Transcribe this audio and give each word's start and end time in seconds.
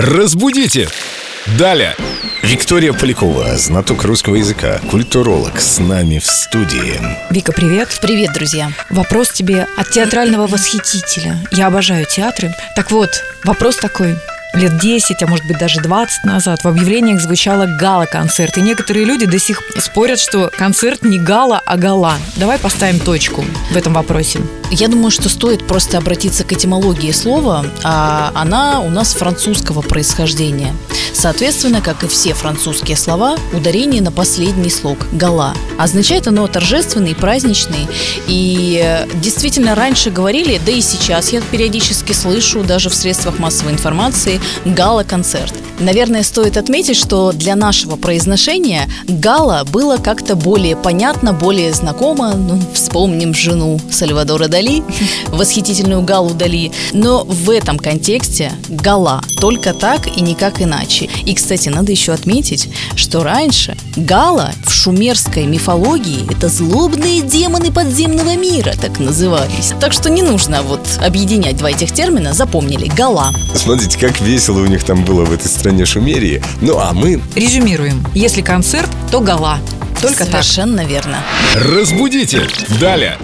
Разбудите! 0.00 0.88
Далее! 1.58 1.96
Виктория 2.44 2.92
Полякова, 2.92 3.56
знаток 3.56 4.04
русского 4.04 4.36
языка, 4.36 4.80
культуролог, 4.92 5.58
с 5.58 5.80
нами 5.80 6.20
в 6.20 6.26
студии. 6.26 7.00
Вика, 7.30 7.50
привет. 7.50 7.88
Привет, 8.00 8.32
друзья. 8.32 8.70
Вопрос 8.90 9.30
тебе 9.30 9.66
от 9.76 9.90
театрального 9.90 10.46
восхитителя. 10.46 11.36
Я 11.50 11.66
обожаю 11.66 12.06
театры. 12.06 12.54
Так 12.76 12.92
вот, 12.92 13.10
вопрос 13.42 13.74
такой 13.78 14.14
лет 14.58 14.78
10, 14.78 15.22
а 15.22 15.26
может 15.26 15.46
быть 15.46 15.58
даже 15.58 15.80
20 15.80 16.24
назад 16.24 16.64
в 16.64 16.68
объявлениях 16.68 17.20
звучало 17.20 17.66
гала-концерт. 17.66 18.58
И 18.58 18.60
некоторые 18.60 19.04
люди 19.04 19.24
до 19.24 19.38
сих 19.38 19.66
пор 19.66 19.80
спорят, 19.80 20.18
что 20.18 20.50
концерт 20.56 21.02
не 21.02 21.18
гала, 21.18 21.62
а 21.64 21.76
гала. 21.76 22.16
Давай 22.36 22.58
поставим 22.58 22.98
точку 22.98 23.44
в 23.70 23.76
этом 23.76 23.92
вопросе. 23.92 24.40
Я 24.70 24.88
думаю, 24.88 25.10
что 25.10 25.28
стоит 25.28 25.66
просто 25.66 25.96
обратиться 25.96 26.44
к 26.44 26.52
этимологии 26.52 27.12
слова, 27.12 27.64
а 27.84 28.32
она 28.34 28.80
у 28.80 28.90
нас 28.90 29.14
французского 29.14 29.80
происхождения. 29.80 30.74
Соответственно, 31.12 31.80
как 31.80 32.04
и 32.04 32.08
все 32.08 32.32
французские 32.34 32.96
слова, 32.96 33.36
ударение 33.52 34.02
на 34.02 34.12
последний 34.12 34.70
слог 34.70 35.08
«гала». 35.10 35.54
Означает 35.78 36.28
оно 36.28 36.46
торжественный, 36.46 37.14
праздничный. 37.14 37.88
И 38.26 38.80
э, 38.80 39.08
действительно, 39.14 39.74
раньше 39.74 40.10
говорили, 40.10 40.60
да 40.64 40.70
и 40.70 40.80
сейчас 40.80 41.32
я 41.32 41.40
периодически 41.40 42.12
слышу, 42.12 42.62
даже 42.62 42.88
в 42.88 42.94
средствах 42.94 43.38
массовой 43.38 43.72
информации, 43.72 44.40
гала-концерт. 44.64 45.54
Наверное, 45.80 46.24
стоит 46.24 46.56
отметить, 46.56 46.96
что 46.96 47.32
для 47.32 47.54
нашего 47.54 47.94
произношения 47.96 48.88
гала 49.06 49.64
было 49.64 49.98
как-то 49.98 50.34
более 50.34 50.74
понятно, 50.74 51.32
более 51.32 51.72
знакомо. 51.72 52.34
Ну, 52.34 52.60
вспомним 52.72 53.32
жену 53.32 53.80
Сальвадора 53.90 54.48
Дали, 54.48 54.82
восхитительную 55.28 56.02
Галу 56.02 56.30
Дали. 56.30 56.72
Но 56.92 57.22
в 57.24 57.50
этом 57.50 57.78
контексте 57.78 58.52
гала 58.68 59.22
только 59.40 59.72
так 59.72 60.08
и 60.08 60.20
никак 60.20 60.60
иначе. 60.60 61.08
И, 61.24 61.34
кстати, 61.34 61.68
надо 61.68 61.92
еще 61.92 62.12
отметить, 62.12 62.68
что 62.96 63.22
раньше 63.22 63.76
гала 63.94 64.52
в 64.66 64.72
шумерской 64.72 65.46
мифологии 65.46 66.26
это 66.28 66.48
злобные 66.48 67.22
демоны 67.22 67.70
подземного 67.70 68.36
мира, 68.36 68.74
так 68.80 68.98
назывались. 68.98 69.74
Так 69.80 69.92
что 69.92 70.10
не 70.10 70.22
нужно 70.22 70.62
вот 70.62 70.80
объединять 71.00 71.56
два 71.56 71.70
этих 71.70 71.92
термина, 71.92 72.32
запомнили, 72.32 72.88
гала. 72.88 73.32
Смотрите, 73.54 73.96
как 73.98 74.20
весело 74.20 74.60
у 74.60 74.66
них 74.66 74.82
там 74.82 75.04
было 75.04 75.24
в 75.24 75.32
этой 75.32 75.46
стране 75.46 75.67
Шумерии. 75.86 76.42
Ну 76.60 76.78
а 76.78 76.92
мы... 76.92 77.20
Резюмируем. 77.34 78.04
Если 78.14 78.42
концерт, 78.42 78.90
то 79.10 79.20
гала. 79.20 79.58
Только 80.00 80.24
так. 80.24 80.44
Совершенно 80.44 80.84
верно. 80.84 81.18
Разбудите! 81.54 82.46
Далее! 82.80 83.16